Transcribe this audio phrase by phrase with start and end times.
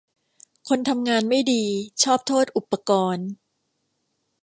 [0.67, 1.63] คนทำงานไม่ดี
[2.03, 3.27] ชอบโทษอุปกรณ์